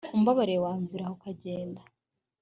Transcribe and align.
umbabariye 0.17 0.59
wamviraha 0.65 1.11
ukagenda 1.17 1.81